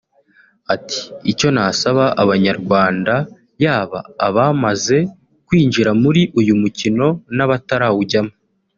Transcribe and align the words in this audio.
Ati 0.73 0.99
“Icyo 1.31 1.47
nasaba 1.55 2.03
abanyarwanda 2.23 3.13
yaba 3.63 3.99
abamaze 4.27 4.97
kwinjira 5.47 5.91
muri 6.03 6.21
uyu 6.39 6.53
mukino 6.61 7.07
nabatarawujyamo 7.35 8.33